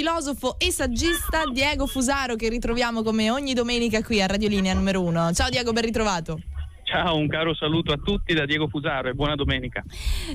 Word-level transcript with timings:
filosofo 0.00 0.58
e 0.58 0.72
saggista 0.72 1.42
Diego 1.44 1.86
Fusaro 1.86 2.34
che 2.34 2.48
ritroviamo 2.48 3.02
come 3.02 3.30
ogni 3.30 3.52
domenica 3.52 4.02
qui 4.02 4.22
a 4.22 4.26
Radio 4.26 4.48
Linea 4.48 4.72
numero 4.72 5.02
1. 5.02 5.32
Ciao 5.34 5.50
Diego, 5.50 5.72
ben 5.72 5.84
ritrovato. 5.84 6.40
Ciao, 6.84 7.16
un 7.16 7.28
caro 7.28 7.54
saluto 7.54 7.92
a 7.92 7.98
tutti 7.98 8.32
da 8.32 8.46
Diego 8.46 8.66
Fusaro 8.66 9.10
e 9.10 9.12
buona 9.12 9.34
domenica. 9.34 9.82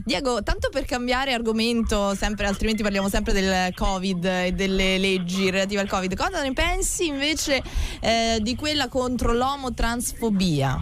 Diego, 0.04 0.43
tanto 0.43 0.70
per 0.70 0.86
cambiare 0.86 1.33
argomento, 1.33 2.13
sempre, 2.13 2.46
altrimenti 2.46 2.83
parliamo 2.83 3.09
sempre 3.09 3.33
del 3.33 3.74
Covid 3.74 4.24
e 4.26 4.51
delle 4.51 4.99
leggi 4.99 5.49
relative 5.49 5.82
al 5.82 5.90
Covid, 5.90 6.16
cosa 6.16 6.44
ne 6.44 6.54
pensi 6.54 7.08
invece 7.08 7.63
eh, 8.02 8.38
di 8.42 8.56
quella 8.56 8.88
contro 8.88 9.34
l'omotransfobia? 9.34 10.78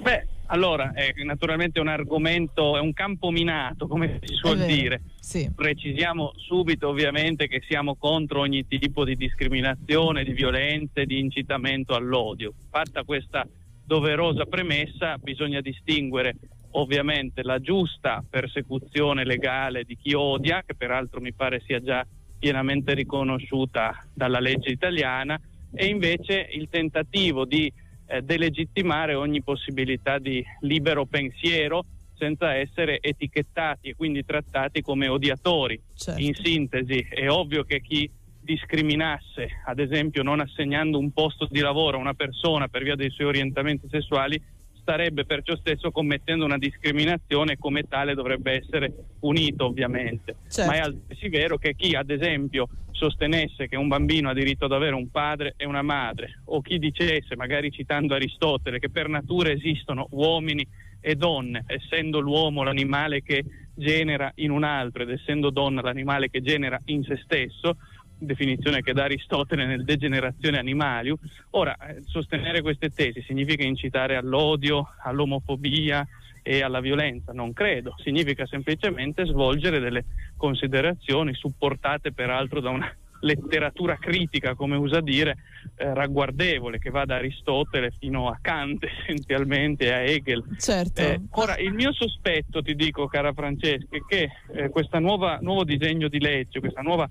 Beh, 0.00 0.26
allora, 0.50 0.92
è 0.92 1.12
naturalmente 1.24 1.80
un 1.80 1.88
argomento, 1.88 2.76
è 2.76 2.80
un 2.80 2.92
campo 2.92 3.30
minato, 3.30 3.86
come 3.86 4.18
si 4.22 4.34
suol 4.34 4.64
dire. 4.64 5.02
Sì. 5.20 5.50
Precisiamo 5.54 6.32
subito 6.36 6.88
ovviamente 6.88 7.48
che 7.48 7.62
siamo 7.68 7.96
contro 7.96 8.40
ogni 8.40 8.66
tipo 8.66 9.04
di 9.04 9.14
discriminazione, 9.14 10.24
di 10.24 10.32
violenza, 10.32 11.04
di 11.04 11.18
incitamento 11.18 11.94
all'odio. 11.94 12.54
Fatta 12.70 13.04
questa 13.04 13.46
doverosa 13.84 14.44
premessa 14.46 15.16
bisogna 15.18 15.60
distinguere 15.60 16.36
ovviamente 16.72 17.42
la 17.42 17.60
giusta 17.60 18.22
persecuzione 18.28 19.24
legale 19.24 19.84
di 19.84 19.96
chi 19.96 20.14
odia, 20.14 20.62
che 20.66 20.74
peraltro 20.74 21.20
mi 21.20 21.32
pare 21.32 21.62
sia 21.66 21.82
già 21.82 22.06
pienamente 22.38 22.94
riconosciuta 22.94 24.06
dalla 24.14 24.38
legge 24.38 24.70
italiana, 24.70 25.38
e 25.74 25.86
invece 25.86 26.48
il 26.52 26.68
tentativo 26.70 27.44
di 27.44 27.70
eh, 28.08 28.22
delegittimare 28.22 29.14
ogni 29.14 29.42
possibilità 29.42 30.18
di 30.18 30.44
libero 30.60 31.04
pensiero 31.04 31.84
senza 32.16 32.54
essere 32.54 32.98
etichettati 33.00 33.90
e 33.90 33.94
quindi 33.94 34.24
trattati 34.24 34.82
come 34.82 35.06
odiatori. 35.06 35.80
Certo. 35.94 36.20
In 36.20 36.34
sintesi, 36.34 37.06
è 37.08 37.30
ovvio 37.30 37.62
che 37.62 37.80
chi 37.80 38.10
discriminasse, 38.40 39.60
ad 39.66 39.78
esempio 39.78 40.22
non 40.22 40.40
assegnando 40.40 40.98
un 40.98 41.12
posto 41.12 41.46
di 41.50 41.60
lavoro 41.60 41.98
a 41.98 42.00
una 42.00 42.14
persona 42.14 42.66
per 42.66 42.82
via 42.82 42.96
dei 42.96 43.10
suoi 43.10 43.28
orientamenti 43.28 43.86
sessuali, 43.90 44.42
starebbe 44.88 45.26
perciò 45.26 45.54
stesso 45.54 45.90
commettendo 45.90 46.46
una 46.46 46.56
discriminazione 46.56 47.52
e 47.52 47.58
come 47.58 47.82
tale 47.82 48.14
dovrebbe 48.14 48.52
essere 48.52 48.90
punito 49.20 49.66
ovviamente. 49.66 50.36
Certo. 50.48 50.70
Ma 50.70 50.78
è 50.78 50.80
altresì 50.80 51.28
vero 51.28 51.58
che 51.58 51.74
chi 51.76 51.94
ad 51.94 52.08
esempio 52.08 52.70
sostenesse 52.92 53.68
che 53.68 53.76
un 53.76 53.86
bambino 53.86 54.30
ha 54.30 54.32
diritto 54.32 54.64
ad 54.64 54.72
avere 54.72 54.94
un 54.94 55.10
padre 55.10 55.52
e 55.58 55.66
una 55.66 55.82
madre 55.82 56.40
o 56.46 56.62
chi 56.62 56.78
dicesse, 56.78 57.36
magari 57.36 57.70
citando 57.70 58.14
Aristotele, 58.14 58.78
che 58.78 58.88
per 58.88 59.08
natura 59.08 59.50
esistono 59.50 60.06
uomini 60.12 60.66
e 61.00 61.14
donne, 61.14 61.64
essendo 61.66 62.18
l'uomo 62.18 62.62
l'animale 62.62 63.22
che 63.22 63.44
genera 63.74 64.32
in 64.36 64.50
un 64.50 64.64
altro 64.64 65.02
ed 65.02 65.10
essendo 65.10 65.50
donna 65.50 65.82
l'animale 65.82 66.30
che 66.30 66.40
genera 66.40 66.78
in 66.86 67.04
se 67.04 67.20
stesso, 67.22 67.76
definizione 68.18 68.82
che 68.82 68.92
dà 68.92 69.04
Aristotele 69.04 69.66
nel 69.66 69.84
Degenerazione 69.84 70.58
Animalium. 70.58 71.16
Ora, 71.50 71.76
eh, 71.76 72.02
sostenere 72.04 72.60
queste 72.62 72.90
tesi 72.90 73.22
significa 73.22 73.64
incitare 73.64 74.16
all'odio, 74.16 74.94
all'omofobia 75.02 76.06
e 76.42 76.62
alla 76.62 76.80
violenza? 76.80 77.32
Non 77.32 77.52
credo, 77.52 77.94
significa 78.02 78.46
semplicemente 78.46 79.24
svolgere 79.26 79.78
delle 79.78 80.04
considerazioni 80.36 81.34
supportate 81.34 82.12
peraltro 82.12 82.60
da 82.60 82.70
una 82.70 82.90
letteratura 83.20 83.96
critica, 83.96 84.54
come 84.54 84.76
usa 84.76 85.00
dire, 85.00 85.36
eh, 85.76 85.92
ragguardevole, 85.92 86.78
che 86.78 86.90
va 86.90 87.04
da 87.04 87.16
Aristotele 87.16 87.92
fino 87.98 88.28
a 88.28 88.38
Kant 88.40 88.84
essenzialmente, 89.02 89.92
a 89.92 90.02
Hegel. 90.02 90.44
Certo. 90.58 91.00
Eh, 91.00 91.20
ora, 91.30 91.56
il 91.58 91.72
mio 91.72 91.92
sospetto, 91.92 92.62
ti 92.62 92.74
dico, 92.74 93.06
cara 93.06 93.32
Francesca, 93.32 93.96
è 93.96 94.00
che 94.06 94.30
eh, 94.52 94.68
questo 94.68 94.98
nuovo 94.98 95.64
disegno 95.64 96.08
di 96.08 96.20
legge, 96.20 96.60
questa 96.60 96.80
nuova 96.80 97.08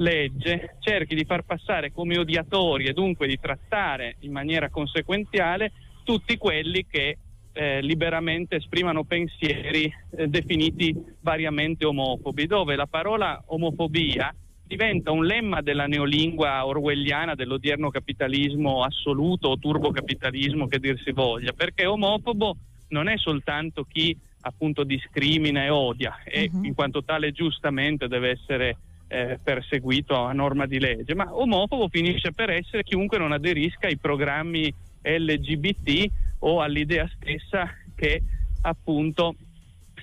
legge 0.00 0.76
cerchi 0.80 1.14
di 1.14 1.24
far 1.24 1.44
passare 1.44 1.92
come 1.92 2.18
odiatori 2.18 2.86
e 2.86 2.92
dunque 2.92 3.26
di 3.26 3.38
trattare 3.38 4.16
in 4.20 4.32
maniera 4.32 4.68
conseguenziale 4.68 5.72
tutti 6.04 6.36
quelli 6.36 6.86
che 6.88 7.18
eh, 7.52 7.80
liberamente 7.82 8.56
esprimano 8.56 9.04
pensieri 9.04 9.92
eh, 10.16 10.28
definiti 10.28 10.94
variamente 11.20 11.84
omofobi, 11.84 12.46
dove 12.46 12.76
la 12.76 12.86
parola 12.86 13.42
omofobia 13.46 14.34
diventa 14.66 15.10
un 15.10 15.24
lemma 15.24 15.60
della 15.60 15.86
neolingua 15.86 16.64
orwelliana 16.64 17.34
dell'odierno 17.34 17.90
capitalismo 17.90 18.84
assoluto 18.84 19.48
o 19.48 19.58
turbocapitalismo 19.58 20.68
che 20.68 20.78
dir 20.78 20.98
si 21.02 21.10
voglia, 21.10 21.52
perché 21.52 21.86
omofobo 21.86 22.56
non 22.88 23.08
è 23.08 23.16
soltanto 23.18 23.84
chi 23.84 24.16
appunto 24.42 24.84
discrimina 24.84 25.64
e 25.64 25.70
odia 25.70 26.22
e 26.24 26.48
uh-huh. 26.50 26.64
in 26.64 26.74
quanto 26.74 27.04
tale 27.04 27.32
giustamente 27.32 28.08
deve 28.08 28.30
essere 28.30 28.76
eh, 29.10 29.40
perseguito 29.42 30.14
a 30.14 30.32
norma 30.32 30.66
di 30.66 30.78
legge, 30.78 31.16
ma 31.16 31.34
omofobo 31.34 31.88
finisce 31.88 32.32
per 32.32 32.50
essere 32.50 32.84
chiunque 32.84 33.18
non 33.18 33.32
aderisca 33.32 33.88
ai 33.88 33.96
programmi 33.96 34.72
LGBT 35.02 36.10
o 36.40 36.60
all'idea 36.60 37.10
stessa 37.16 37.68
che 37.96 38.22
appunto 38.62 39.34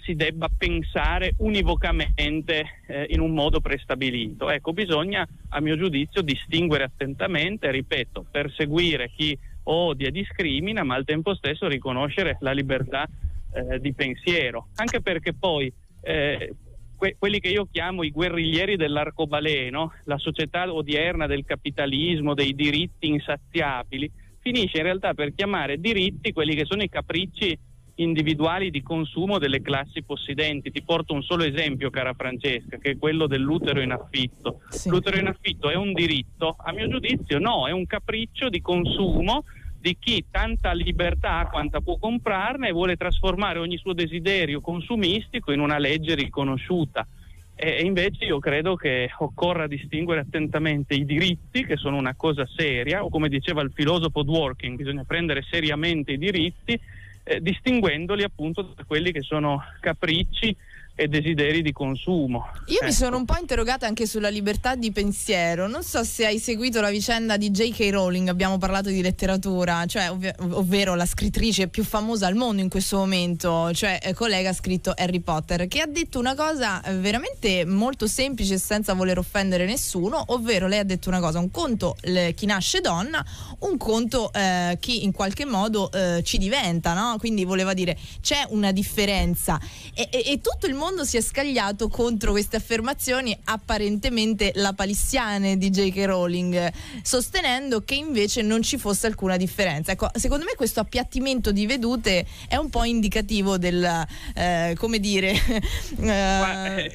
si 0.03 0.15
debba 0.15 0.49
pensare 0.55 1.33
univocamente 1.37 2.81
eh, 2.87 3.07
in 3.09 3.21
un 3.21 3.31
modo 3.31 3.61
prestabilito. 3.61 4.49
Ecco, 4.49 4.73
bisogna 4.73 5.25
a 5.49 5.61
mio 5.61 5.77
giudizio 5.77 6.21
distinguere 6.21 6.83
attentamente, 6.83 7.71
ripeto, 7.71 8.25
perseguire 8.29 9.09
chi 9.15 9.37
odia 9.63 10.07
e 10.09 10.11
discrimina, 10.11 10.83
ma 10.83 10.95
al 10.95 11.05
tempo 11.05 11.33
stesso 11.33 11.67
riconoscere 11.67 12.37
la 12.41 12.51
libertà 12.51 13.07
eh, 13.53 13.79
di 13.79 13.93
pensiero, 13.93 14.67
anche 14.75 15.01
perché 15.01 15.33
poi 15.33 15.71
eh, 16.01 16.53
que- 16.97 17.15
quelli 17.17 17.39
che 17.39 17.49
io 17.49 17.67
chiamo 17.71 18.03
i 18.03 18.11
guerriglieri 18.11 18.75
dell'arcobaleno, 18.75 19.93
la 20.05 20.17
società 20.17 20.71
odierna 20.73 21.27
del 21.27 21.45
capitalismo, 21.45 22.33
dei 22.33 22.53
diritti 22.53 23.07
insaziabili, 23.07 24.11
finisce 24.39 24.77
in 24.77 24.83
realtà 24.83 25.13
per 25.13 25.33
chiamare 25.33 25.79
diritti 25.79 26.33
quelli 26.33 26.55
che 26.55 26.65
sono 26.65 26.81
i 26.81 26.89
capricci 26.89 27.57
individuali 27.97 28.69
di 28.69 28.81
consumo 28.83 29.37
delle 29.37 29.61
classi 29.61 30.03
possidenti. 30.03 30.71
Ti 30.71 30.83
porto 30.83 31.13
un 31.13 31.23
solo 31.23 31.43
esempio, 31.43 31.89
cara 31.89 32.13
Francesca, 32.13 32.77
che 32.77 32.91
è 32.91 32.97
quello 32.97 33.27
dell'utero 33.27 33.81
in 33.81 33.91
affitto. 33.91 34.61
Sì. 34.69 34.89
L'utero 34.89 35.17
in 35.17 35.27
affitto 35.27 35.69
è 35.69 35.75
un 35.75 35.93
diritto? 35.93 36.55
A 36.59 36.71
mio 36.71 36.87
giudizio 36.87 37.39
no, 37.39 37.67
è 37.67 37.71
un 37.71 37.85
capriccio 37.85 38.49
di 38.49 38.61
consumo 38.61 39.45
di 39.87 39.97
chi 39.97 40.25
tanta 40.29 40.73
libertà 40.73 41.47
quanta 41.49 41.79
può 41.79 41.97
comprarne 41.97 42.67
e 42.67 42.73
vuole 42.73 42.97
trasformare 42.97 43.59
ogni 43.59 43.77
suo 43.77 43.93
desiderio 43.93 44.59
consumistico 44.59 45.53
in 45.53 45.61
una 45.61 45.77
legge 45.77 46.13
riconosciuta. 46.13 47.07
E 47.55 47.81
invece 47.83 48.25
io 48.25 48.37
credo 48.39 48.75
che 48.75 49.09
occorra 49.17 49.65
distinguere 49.65 50.21
attentamente 50.21 50.93
i 50.93 51.05
diritti, 51.05 51.65
che 51.65 51.77
sono 51.77 51.95
una 51.95 52.15
cosa 52.15 52.45
seria, 52.53 53.03
o 53.03 53.09
come 53.09 53.29
diceva 53.29 53.61
il 53.61 53.71
filosofo 53.73 54.23
Dworkin, 54.23 54.75
bisogna 54.75 55.05
prendere 55.05 55.41
seriamente 55.49 56.11
i 56.11 56.17
diritti, 56.17 56.77
eh, 57.23 57.41
distinguendoli 57.41 58.23
appunto 58.23 58.73
da 58.75 58.83
quelli 58.83 59.13
che 59.13 59.21
sono 59.21 59.63
capricci 59.79 60.55
e 60.99 61.07
desideri 61.07 61.61
di 61.61 61.71
consumo. 61.71 62.47
Io 62.65 62.77
ecco. 62.77 62.85
mi 62.85 62.91
sono 62.91 63.17
un 63.17 63.25
po' 63.25 63.37
interrogata 63.39 63.85
anche 63.85 64.07
sulla 64.07 64.29
libertà 64.29 64.73
di 64.73 64.91
pensiero. 64.91 65.67
Non 65.67 65.83
so 65.83 66.03
se 66.03 66.25
hai 66.25 66.39
seguito 66.39 66.81
la 66.81 66.89
vicenda 66.89 67.37
di 67.37 67.51
J.K. 67.51 67.89
Rowling, 67.91 68.27
abbiamo 68.29 68.57
parlato 68.57 68.89
di 68.89 69.03
letteratura, 69.03 69.85
cioè, 69.85 70.09
ov- 70.09 70.53
ovvero 70.53 70.95
la 70.95 71.05
scrittrice 71.05 71.67
più 71.67 71.83
famosa 71.83 72.25
al 72.25 72.33
mondo 72.33 72.63
in 72.63 72.69
questo 72.69 72.97
momento, 72.97 73.71
cioè 73.73 73.99
eh, 74.01 74.15
collega 74.15 74.49
ha 74.49 74.53
scritto 74.53 74.91
Harry 74.95 75.19
Potter, 75.19 75.67
che 75.67 75.81
ha 75.81 75.85
detto 75.85 76.17
una 76.17 76.33
cosa 76.33 76.81
eh, 76.81 76.95
veramente 76.95 77.63
molto 77.63 78.07
semplice 78.07 78.57
senza 78.57 78.95
voler 78.95 79.19
offendere 79.19 79.67
nessuno, 79.67 80.23
ovvero 80.29 80.65
lei 80.65 80.79
ha 80.79 80.83
detto 80.83 81.09
una 81.09 81.19
cosa, 81.19 81.37
un 81.37 81.51
conto 81.51 81.95
le, 82.01 82.33
chi 82.33 82.47
nasce 82.47 82.81
donna, 82.81 83.23
un 83.59 83.77
conto 83.77 84.33
eh, 84.33 84.79
chi 84.81 85.03
in 85.03 85.11
qualche 85.11 85.45
modo 85.45 85.91
eh, 85.91 86.23
ci 86.23 86.39
diventa, 86.39 86.95
no? 86.95 87.17
Quindi 87.19 87.45
voleva 87.45 87.75
dire 87.75 87.95
c'è 88.19 88.47
una 88.49 88.71
differenza 88.71 89.59
e, 89.93 90.09
e, 90.11 90.23
e 90.25 90.41
tutto 90.41 90.65
il 90.65 90.73
mondo 90.73 90.85
mondo 90.87 91.03
si 91.03 91.17
è 91.17 91.21
scagliato 91.21 91.89
contro 91.89 92.31
queste 92.31 92.55
affermazioni 92.55 93.37
apparentemente 93.45 94.53
lapalissiane 94.55 95.57
di 95.57 95.69
J.K. 95.69 96.05
Rowling, 96.05 96.71
sostenendo 97.01 97.81
che 97.81 97.95
invece 97.95 98.41
non 98.41 98.61
ci 98.61 98.77
fosse 98.77 99.07
alcuna 99.07 99.35
differenza. 99.35 99.91
Ecco, 99.91 100.07
secondo 100.13 100.45
me 100.45 100.53
questo 100.55 100.79
appiattimento 100.79 101.51
di 101.51 101.65
vedute 101.65 102.25
è 102.47 102.55
un 102.55 102.69
po' 102.69 102.85
indicativo 102.85 103.57
del, 103.57 103.85
eh, 104.33 104.75
come 104.77 104.99
dire... 104.99 105.33
guarda, 105.93 106.75
eh, 106.77 106.91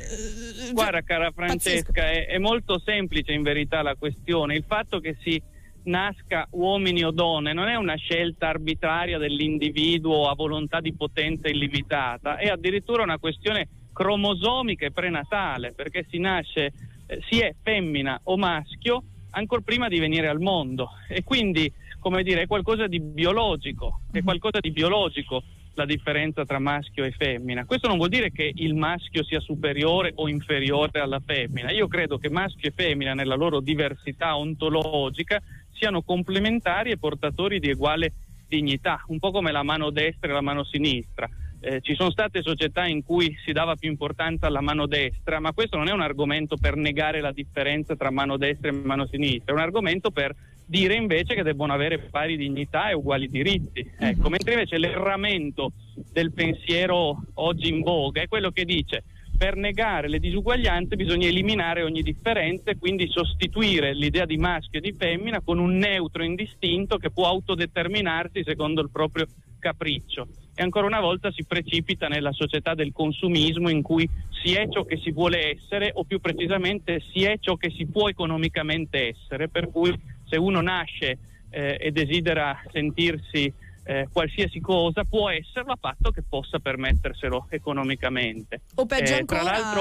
guarda, 0.73 1.03
cara 1.03 1.31
Francesca, 1.31 2.11
è, 2.11 2.29
è 2.29 2.39
molto 2.39 2.81
semplice 2.83 3.33
in 3.33 3.43
verità 3.43 3.83
la 3.83 3.95
questione. 3.95 4.55
Il 4.55 4.65
fatto 4.67 5.01
che 5.01 5.19
si 5.23 5.41
nasca 5.85 6.47
uomini 6.53 7.05
o 7.05 7.11
donne 7.11 7.53
non 7.53 7.69
è 7.69 7.75
una 7.75 7.97
scelta 7.97 8.49
arbitraria 8.49 9.19
dell'individuo 9.19 10.29
a 10.29 10.35
volontà 10.35 10.81
di 10.81 10.95
potenza 10.95 11.49
illimitata, 11.49 12.37
è 12.37 12.47
addirittura 12.47 13.03
una 13.03 13.19
questione 13.19 13.69
cromosomica 13.93 14.87
e 14.87 14.93
prenatale, 14.93 15.73
perché 15.73 16.07
si 16.09 16.19
nasce, 16.19 16.73
eh, 17.07 17.23
si 17.29 17.41
è 17.41 17.55
femmina 17.63 18.21
o 18.25 18.37
maschio 18.37 19.03
ancora 19.31 19.63
prima 19.63 19.89
di 19.89 19.99
venire 19.99 20.29
al 20.29 20.41
mondo 20.41 20.91
e 21.09 21.23
quindi 21.25 21.73
come 21.99 22.25
dire 22.25 22.43
è 22.43 22.47
qualcosa 22.47 22.89
di 22.89 23.01
biologico, 23.01 24.01
è 24.11 24.19
mhm. 24.19 24.25
qualcosa 24.25 24.59
di 24.61 24.73
biologico 24.73 25.43
la 25.75 25.87
differenza 25.87 26.45
tra 26.45 26.59
maschio 26.59 27.05
e 27.05 27.13
femmina. 27.13 27.65
Questo 27.65 27.89
non 27.89 27.97
vuol 27.97 28.11
dire 28.11 28.31
che 28.31 28.53
il 28.55 28.75
maschio 28.75 29.25
sia 29.25 29.41
superiore 29.41 30.13
o 30.17 30.29
inferiore 30.29 31.01
alla 31.01 31.21
femmina. 31.25 31.71
Io 31.71 31.89
credo 31.89 32.19
che 32.19 32.29
maschio 32.29 32.69
e 32.69 32.73
femmina 32.77 33.15
nella 33.15 33.37
loro 33.37 33.61
diversità 33.61 34.37
ontologica 34.37 35.41
siano 35.73 36.03
complementari 36.03 36.91
e 36.91 36.99
portatori 36.99 37.59
di 37.59 37.71
uguale 37.71 38.13
dignità, 38.49 39.03
un 39.07 39.19
po' 39.19 39.31
come 39.31 39.51
la 39.51 39.63
mano 39.63 39.91
destra 39.91 40.29
e 40.29 40.33
la 40.35 40.43
mano 40.43 40.65
sinistra. 40.65 41.29
Eh, 41.65 41.81
ci 41.81 41.95
sono 41.95 42.11
state 42.11 42.43
società 42.43 42.87
in 42.87 43.05
cui 43.05 43.37
si 43.45 43.53
dava 43.53 43.77
più 43.77 43.89
importanza 43.89 44.49
alla 44.49 44.61
mano 44.61 44.89
destra, 44.89 45.39
ma 45.39 45.53
questo 45.53 45.77
non 45.77 45.87
è 45.87 45.93
un 45.93 46.01
argomento 46.01 46.57
per 46.57 46.75
negare 46.75 47.21
la 47.21 47.31
differenza 47.31 47.95
tra 47.95 48.11
mano 48.11 48.37
destra 48.37 48.69
e 48.69 48.73
mano 48.73 49.07
sinistra, 49.07 49.53
è 49.53 49.55
un 49.55 49.63
argomento 49.63 50.11
per 50.11 50.35
dire 50.67 50.95
invece 50.95 51.35
che 51.37 51.45
devono 51.45 51.73
avere 51.73 51.99
pari 51.99 52.37
dignità 52.37 52.91
e 52.91 52.95
uguali 52.95 53.29
diritti. 53.29 53.89
Ecco, 53.97 54.29
mentre 54.29 54.55
invece 54.55 54.77
l'erramento 54.77 55.71
del 56.13 56.33
pensiero 56.33 57.23
oggi 57.35 57.69
in 57.69 57.83
voga 57.83 58.23
è 58.23 58.27
quello 58.27 58.51
che 58.51 58.65
dice 58.65 59.05
per 59.39 59.55
negare 59.55 60.09
le 60.09 60.19
disuguaglianze 60.19 60.97
bisogna 60.97 61.29
eliminare 61.29 61.83
ogni 61.83 62.03
differenza 62.03 62.71
e 62.71 62.79
quindi 62.79 63.09
sostituire 63.09 63.95
l'idea 63.95 64.25
di 64.25 64.37
maschio 64.37 64.79
e 64.79 64.83
di 64.83 64.95
femmina 64.97 65.41
con 65.41 65.59
un 65.59 65.77
neutro 65.77 66.25
indistinto 66.25 66.97
che 66.97 67.11
può 67.11 67.27
autodeterminarsi 67.27 68.43
secondo 68.45 68.83
il 68.83 68.91
proprio 68.91 69.27
capriccio. 69.61 70.27
E 70.55 70.63
ancora 70.63 70.87
una 70.87 71.01
volta 71.01 71.33
si 71.33 71.45
precipita 71.45 72.09
nella 72.09 72.33
società 72.33 72.75
del 72.75 72.93
consumismo 72.93 73.69
in 73.69 73.83
cui 73.83 74.09
si 74.43 74.55
è 74.55 74.69
ciò 74.69 74.85
che 74.85 74.99
si 74.99 75.11
vuole 75.11 75.53
essere 75.53 75.91
o 75.95 76.05
più 76.05 76.21
precisamente 76.21 77.03
si 77.13 77.25
è 77.25 77.39
ciò 77.39 77.57
che 77.57 77.71
si 77.71 77.87
può 77.87 78.09
economicamente 78.09 79.09
essere, 79.09 79.49
per 79.49 79.71
cui 79.71 79.99
se 80.25 80.37
uno 80.37 80.61
nasce 80.61 81.19
eh, 81.51 81.79
e 81.81 81.91
desidera 81.91 82.63
sentirsi 82.71 83.53
eh, 83.85 84.09
qualsiasi 84.13 84.61
cosa 84.61 85.05
può 85.05 85.29
esserlo 85.29 85.73
a 85.73 85.77
patto 85.77 86.11
che 86.11 86.23
possa 86.23 86.59
permetterselo 86.59 87.47
economicamente. 87.51 88.61
O 88.77 88.87
peggio, 88.87 89.15
eh, 89.15 89.19
ancora, 89.19 89.75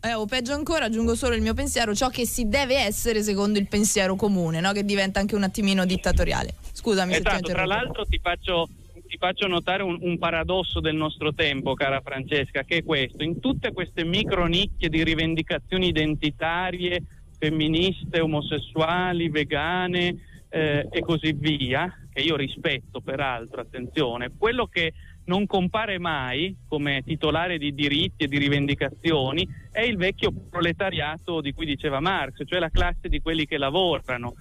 eh, 0.00 0.14
o 0.14 0.26
peggio, 0.26 0.52
ancora, 0.52 0.86
aggiungo 0.86 1.14
solo 1.14 1.34
il 1.34 1.42
mio 1.42 1.54
pensiero, 1.54 1.94
ciò 1.94 2.08
che 2.08 2.26
si 2.26 2.48
deve 2.48 2.76
essere 2.76 3.22
secondo 3.22 3.58
il 3.58 3.68
pensiero 3.68 4.16
comune, 4.16 4.60
no? 4.60 4.72
che 4.72 4.84
diventa 4.84 5.20
anche 5.20 5.36
un 5.36 5.44
attimino 5.44 5.84
dittatoriale. 5.84 6.54
Scusami 6.72 7.14
esatto, 7.14 7.36
se 7.36 7.42
ti 7.42 7.52
tra 7.52 7.66
l'altro 7.66 8.04
ti 8.04 8.18
faccio, 8.18 8.68
ti 9.06 9.16
faccio 9.18 9.46
notare 9.46 9.82
un, 9.82 9.96
un, 10.00 10.18
paradosso 10.18 10.80
del 10.80 10.96
nostro 10.96 11.32
tempo, 11.32 11.74
cara 11.74 12.00
Francesca, 12.00 12.64
che 12.64 12.78
è 12.78 12.84
questo. 12.84 13.22
In 13.22 13.40
tutte 13.40 13.72
queste 13.72 14.04
micro 14.04 14.46
nicchie 14.46 14.88
di 14.88 15.02
rivendicazioni 15.02 15.88
identitarie, 15.88 17.02
femministe, 17.38 18.20
omosessuali, 18.20 19.28
vegane 19.28 20.44
eh, 20.48 20.88
e 20.90 21.00
così 21.00 21.32
via, 21.32 21.92
che 22.12 22.20
io 22.20 22.36
rispetto 22.36 23.00
peraltro, 23.00 23.60
attenzione, 23.60 24.32
quello 24.36 24.66
che 24.66 24.92
non 25.26 25.46
compare 25.46 25.98
mai 25.98 26.56
come 26.68 27.02
titolare 27.04 27.58
di 27.58 27.74
diritti 27.74 28.24
e 28.24 28.28
di 28.28 28.38
rivendicazioni 28.38 29.46
è 29.70 29.80
il 29.80 29.96
vecchio 29.96 30.32
proletariato 30.48 31.40
di 31.40 31.52
cui 31.52 31.66
diceva 31.66 32.00
Marx, 32.00 32.42
cioè 32.44 32.60
la 32.60 32.70
classe 32.70 33.08
di 33.08 33.20
quelli 33.20 33.44
che 33.44 33.58
lavorano 33.58 34.34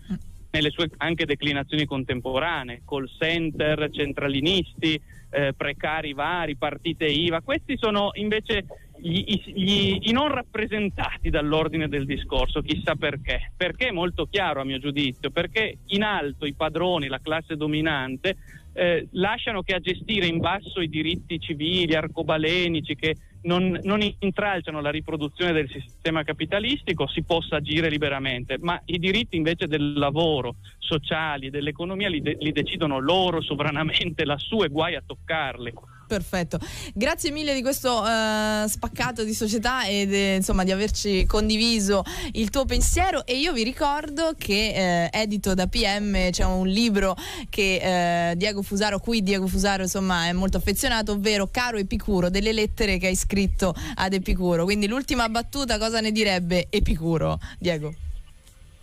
nelle 0.55 0.69
sue 0.69 0.89
anche 0.97 1.25
declinazioni 1.25 1.85
contemporanee, 1.85 2.83
call 2.85 3.09
center, 3.19 3.89
centralinisti, 3.91 4.99
eh, 5.29 5.53
precari 5.55 6.13
vari, 6.13 6.55
partite 6.55 7.05
IVA. 7.05 7.41
Questi 7.41 7.77
sono 7.77 8.11
invece 8.13 8.65
gli, 8.97 9.41
gli, 9.53 9.97
i 10.03 10.11
non 10.13 10.29
rappresentati 10.29 11.29
dall'ordine 11.29 11.89
del 11.89 12.05
discorso, 12.05 12.61
chissà 12.61 12.95
perché. 12.95 13.51
Perché 13.55 13.87
è 13.87 13.91
molto 13.91 14.27
chiaro 14.27 14.61
a 14.61 14.63
mio 14.63 14.79
giudizio, 14.79 15.29
perché 15.29 15.79
in 15.87 16.03
alto 16.03 16.45
i 16.45 16.53
padroni, 16.53 17.07
la 17.07 17.19
classe 17.19 17.57
dominante, 17.57 18.37
eh, 18.71 19.07
lasciano 19.11 19.61
che 19.61 19.73
a 19.73 19.79
gestire 19.79 20.25
in 20.25 20.39
basso 20.39 20.79
i 20.79 20.87
diritti 20.87 21.39
civili, 21.39 21.95
arcobalenici, 21.95 22.95
che 22.95 23.15
non, 23.45 23.79
non, 23.83 24.01
intralciano 24.19 24.81
la 24.81 24.89
riproduzione 24.89 25.51
del 25.51 25.69
sistema 25.69 26.23
capitalistico, 26.23 27.07
si 27.07 27.23
possa 27.23 27.57
agire 27.57 27.89
liberamente, 27.89 28.57
ma 28.59 28.79
i 28.85 28.99
diritti 28.99 29.37
invece 29.37 29.67
del 29.67 29.93
lavoro, 29.93 30.57
sociali, 30.77 31.49
dell'economia 31.49 32.09
li, 32.09 32.21
de- 32.21 32.37
li 32.39 32.51
decidono 32.51 32.99
loro 32.99 33.41
sovranamente 33.41 34.25
lassù 34.25 34.63
e 34.63 34.69
guai 34.69 34.95
a 34.95 35.03
toccarli. 35.05 35.73
Perfetto, 36.07 36.59
grazie 36.93 37.31
mille 37.31 37.55
di 37.55 37.63
questo 37.63 38.01
uh, 38.01 38.67
spaccato 38.67 39.23
di 39.23 39.33
società 39.33 39.85
e 39.85 40.05
de, 40.05 40.35
insomma 40.35 40.63
di 40.63 40.71
averci 40.71 41.25
condiviso 41.25 42.03
il 42.33 42.51
tuo 42.51 42.65
pensiero. 42.65 43.25
E 43.25 43.37
io 43.37 43.51
vi 43.53 43.63
ricordo 43.63 44.35
che 44.37 45.07
eh, 45.07 45.09
edito 45.11 45.55
da 45.55 45.65
PM 45.65 46.29
c'è 46.29 46.45
un 46.45 46.67
libro 46.67 47.15
che 47.49 48.29
eh, 48.29 48.35
Diego 48.35 48.61
Fusaro, 48.61 48.99
cui 48.99 49.23
Diego 49.23 49.47
Fusaro 49.47 49.81
insomma 49.81 50.27
è 50.27 50.31
molto 50.31 50.57
affezionato, 50.57 51.13
ovvero 51.13 51.47
Caro 51.47 51.77
Epicuro, 51.77 52.29
delle 52.29 52.53
lettere 52.53 52.99
che 52.99 53.07
hai 53.07 53.15
scritto 53.15 53.73
ad 53.95 54.13
Epicuro, 54.13 54.63
quindi 54.63 54.87
l'ultima 54.87 55.27
battuta 55.27 55.79
cosa 55.79 56.01
ne 56.01 56.11
direbbe 56.11 56.67
Epicuro, 56.69 57.39
Diego? 57.57 57.93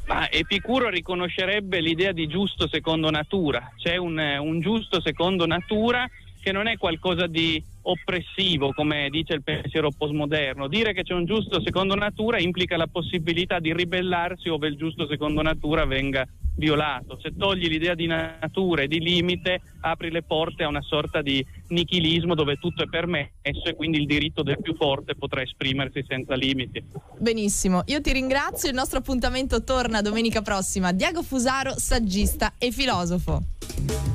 Ma 0.06 0.28
Epicuro 0.28 0.88
riconoscerebbe 0.88 1.80
l'idea 1.80 2.10
di 2.10 2.26
giusto 2.26 2.66
secondo 2.66 3.10
natura, 3.10 3.72
c'è 3.76 3.96
un, 3.96 4.18
un 4.18 4.60
giusto 4.60 5.00
secondo 5.00 5.46
natura 5.46 6.08
che 6.42 6.50
non 6.50 6.66
è 6.66 6.76
qualcosa 6.76 7.28
di 7.28 7.62
oppressivo, 7.82 8.72
come 8.72 9.08
dice 9.10 9.34
il 9.34 9.42
pensiero 9.42 9.90
postmoderno. 9.96 10.66
Dire 10.66 10.92
che 10.92 11.04
c'è 11.04 11.14
un 11.14 11.24
giusto 11.24 11.62
secondo 11.62 11.94
natura 11.94 12.40
implica 12.40 12.76
la 12.76 12.88
possibilità 12.88 13.60
di 13.60 13.72
ribellarsi 13.72 14.48
ove 14.48 14.66
il 14.66 14.76
giusto 14.76 15.06
secondo 15.06 15.40
natura 15.40 15.84
venga 15.84 16.26
violato. 16.56 17.18
Se 17.22 17.32
togli 17.36 17.68
l'idea 17.68 17.94
di 17.94 18.06
natura 18.06 18.82
e 18.82 18.88
di 18.88 18.98
limite, 18.98 19.60
apri 19.80 20.10
le 20.10 20.22
porte 20.22 20.64
a 20.64 20.68
una 20.68 20.82
sorta 20.82 21.22
di 21.22 21.44
nichilismo 21.68 22.34
dove 22.34 22.56
tutto 22.56 22.82
è 22.82 22.86
permesso 22.86 23.64
e 23.64 23.74
quindi 23.74 23.98
il 23.98 24.06
diritto 24.06 24.42
del 24.42 24.60
più 24.60 24.74
forte 24.74 25.14
potrà 25.14 25.42
esprimersi 25.42 26.04
senza 26.06 26.34
limiti. 26.34 26.82
Benissimo, 27.18 27.82
io 27.86 28.00
ti 28.00 28.12
ringrazio. 28.12 28.68
Il 28.68 28.74
nostro 28.74 28.98
appuntamento 28.98 29.62
torna 29.62 30.02
domenica 30.02 30.42
prossima. 30.42 30.92
Diego 30.92 31.22
Fusaro, 31.22 31.78
saggista 31.78 32.54
e 32.58 32.72
filosofo. 32.72 33.42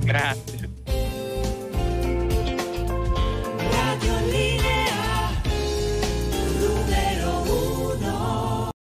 Grazie. 0.04 0.67